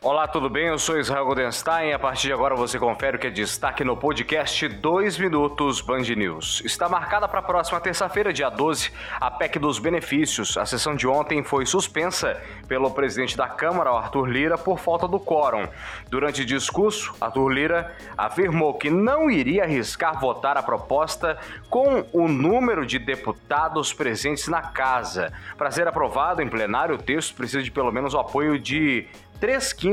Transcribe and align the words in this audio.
Olá, 0.00 0.28
tudo 0.28 0.48
bem? 0.48 0.68
Eu 0.68 0.78
sou 0.78 0.96
Israel 0.96 1.24
Goldenstein 1.24 1.92
a 1.92 1.98
partir 1.98 2.28
de 2.28 2.32
agora 2.32 2.54
você 2.54 2.78
confere 2.78 3.16
o 3.16 3.20
que 3.20 3.26
é 3.26 3.30
destaque 3.30 3.82
no 3.82 3.96
podcast 3.96 4.68
2 4.68 5.18
Minutos 5.18 5.80
Band 5.80 6.02
News. 6.16 6.62
Está 6.64 6.88
marcada 6.88 7.26
para 7.26 7.40
a 7.40 7.42
próxima 7.42 7.80
terça-feira, 7.80 8.32
dia 8.32 8.48
12, 8.48 8.92
a 9.20 9.28
PEC 9.28 9.58
dos 9.58 9.80
benefícios. 9.80 10.56
A 10.56 10.64
sessão 10.64 10.94
de 10.94 11.08
ontem 11.08 11.42
foi 11.42 11.66
suspensa 11.66 12.40
pelo 12.68 12.92
presidente 12.92 13.36
da 13.36 13.48
Câmara, 13.48 13.90
Arthur 13.90 14.26
Lira, 14.26 14.56
por 14.56 14.78
falta 14.78 15.08
do 15.08 15.18
quórum. 15.18 15.66
Durante 16.08 16.42
o 16.42 16.46
discurso, 16.46 17.12
Arthur 17.20 17.48
Lira 17.48 17.96
afirmou 18.16 18.74
que 18.74 18.90
não 18.90 19.28
iria 19.28 19.64
arriscar 19.64 20.20
votar 20.20 20.56
a 20.56 20.62
proposta 20.62 21.36
com 21.68 22.06
o 22.12 22.28
número 22.28 22.86
de 22.86 23.00
deputados 23.00 23.92
presentes 23.92 24.46
na 24.46 24.62
casa. 24.62 25.32
Para 25.56 25.72
ser 25.72 25.88
aprovado 25.88 26.40
em 26.40 26.48
plenário, 26.48 26.94
o 26.94 27.02
texto 27.02 27.34
precisa 27.34 27.64
de 27.64 27.70
pelo 27.72 27.90
menos 27.90 28.14
o 28.14 28.18
apoio 28.20 28.60
de 28.60 29.08
três 29.40 29.72
quintos 29.72 29.87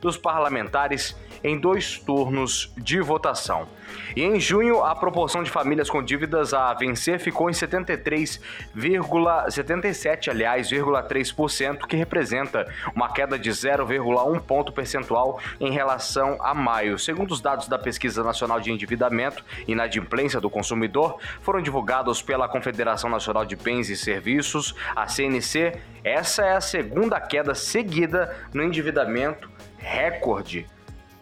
dos 0.00 0.16
parlamentares 0.16 1.16
em 1.42 1.58
dois 1.58 1.98
turnos 1.98 2.72
de 2.76 3.00
votação. 3.00 3.66
E 4.14 4.22
em 4.22 4.38
junho, 4.40 4.84
a 4.84 4.94
proporção 4.94 5.42
de 5.42 5.50
famílias 5.50 5.88
com 5.88 6.02
dívidas 6.02 6.52
a 6.52 6.74
vencer 6.74 7.18
ficou 7.18 7.48
em 7.48 7.52
73,77, 7.52 10.28
aliás, 10.28 10.68
3%, 10.68 11.86
que 11.86 11.96
representa 11.96 12.70
uma 12.94 13.10
queda 13.12 13.38
de 13.38 13.48
0,1 13.50 14.40
ponto 14.40 14.70
percentual 14.72 15.40
em 15.60 15.70
relação 15.70 16.36
a 16.40 16.52
maio. 16.54 16.98
Segundo 16.98 17.30
os 17.30 17.40
dados 17.40 17.68
da 17.68 17.78
Pesquisa 17.78 18.24
Nacional 18.24 18.58
de 18.60 18.72
Endividamento 18.72 19.44
e 19.66 19.72
Inadimplência 19.72 20.40
do 20.40 20.50
Consumidor, 20.50 21.18
foram 21.40 21.62
divulgados 21.62 22.20
pela 22.20 22.48
Confederação 22.48 23.08
Nacional 23.08 23.44
de 23.44 23.54
Bens 23.54 23.88
e 23.88 23.96
Serviços, 23.96 24.74
a 24.96 25.06
CNC, 25.06 25.74
essa 26.02 26.42
é 26.42 26.56
a 26.56 26.60
segunda 26.60 27.20
queda 27.20 27.54
seguida 27.54 28.34
no 28.52 28.60
endividamento 28.62 29.37
recorde 29.78 30.66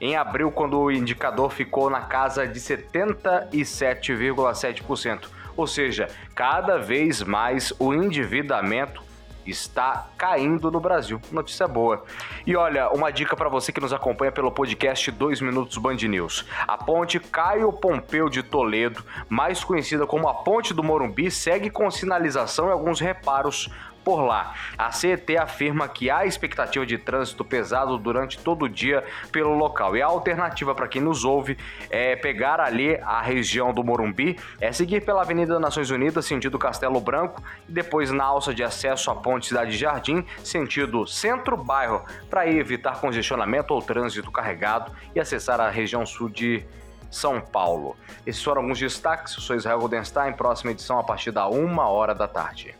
em 0.00 0.16
abril, 0.16 0.50
quando 0.50 0.76
o 0.78 0.90
indicador 0.90 1.50
ficou 1.50 1.88
na 1.88 2.00
casa 2.02 2.46
de 2.46 2.60
77,7%. 2.60 5.28
Ou 5.56 5.66
seja, 5.66 6.10
cada 6.34 6.76
vez 6.76 7.22
mais 7.22 7.72
o 7.78 7.94
endividamento 7.94 9.06
está 9.46 10.08
caindo 10.18 10.70
no 10.70 10.80
Brasil. 10.80 11.20
Notícia 11.30 11.68
boa. 11.68 12.04
E 12.46 12.56
olha, 12.56 12.90
uma 12.90 13.10
dica 13.10 13.36
para 13.36 13.48
você 13.48 13.72
que 13.72 13.80
nos 13.80 13.92
acompanha 13.92 14.32
pelo 14.32 14.50
podcast 14.50 15.10
2 15.10 15.40
Minutos 15.40 15.78
Band 15.78 15.96
News. 15.96 16.44
A 16.66 16.76
ponte 16.76 17.20
Caio 17.20 17.72
Pompeu 17.72 18.28
de 18.28 18.42
Toledo, 18.42 19.04
mais 19.28 19.64
conhecida 19.64 20.06
como 20.06 20.28
a 20.28 20.34
Ponte 20.34 20.74
do 20.74 20.82
Morumbi, 20.82 21.30
segue 21.30 21.70
com 21.70 21.90
sinalização 21.90 22.68
e 22.68 22.72
alguns 22.72 23.00
reparos 23.00 23.70
por 24.06 24.24
lá. 24.24 24.54
A 24.78 24.92
CET 24.92 25.36
afirma 25.36 25.88
que 25.88 26.08
há 26.08 26.24
expectativa 26.24 26.86
de 26.86 26.96
trânsito 26.96 27.44
pesado 27.44 27.98
durante 27.98 28.38
todo 28.38 28.66
o 28.66 28.68
dia 28.68 29.02
pelo 29.32 29.52
local. 29.52 29.96
E 29.96 30.00
a 30.00 30.06
alternativa 30.06 30.76
para 30.76 30.86
quem 30.86 31.02
nos 31.02 31.24
ouve 31.24 31.58
é 31.90 32.14
pegar 32.14 32.60
ali 32.60 32.94
a 33.02 33.20
região 33.20 33.74
do 33.74 33.82
Morumbi, 33.82 34.38
é 34.60 34.70
seguir 34.70 35.04
pela 35.04 35.22
Avenida 35.22 35.58
Nações 35.58 35.90
Unidas, 35.90 36.24
sentido 36.24 36.56
Castelo 36.56 37.00
Branco, 37.00 37.42
e 37.68 37.72
depois 37.72 38.12
na 38.12 38.22
alça 38.22 38.54
de 38.54 38.62
acesso 38.62 39.10
à 39.10 39.16
Ponte 39.16 39.48
Cidade 39.48 39.76
Jardim, 39.76 40.24
sentido 40.44 41.04
centro-bairro, 41.04 42.04
para 42.30 42.46
evitar 42.46 43.00
congestionamento 43.00 43.74
ou 43.74 43.82
trânsito 43.82 44.30
carregado 44.30 44.92
e 45.16 45.18
acessar 45.18 45.60
a 45.60 45.68
região 45.68 46.06
sul 46.06 46.28
de 46.28 46.64
são 47.10 47.40
Paulo. 47.40 47.96
Esses 48.24 48.42
foram 48.42 48.62
alguns 48.62 48.78
destaques. 48.78 49.34
Eu 49.34 49.40
sou 49.40 49.56
Israel 49.56 49.80
Goldenstein. 49.80 50.32
Próxima 50.32 50.70
edição 50.70 50.96
a 50.96 51.02
partir 51.02 51.32
da 51.32 51.48
uma 51.48 51.88
hora 51.88 52.14
da 52.14 52.28
tarde. 52.28 52.76